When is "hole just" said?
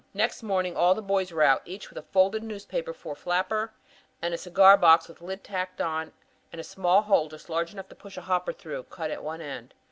7.03-7.51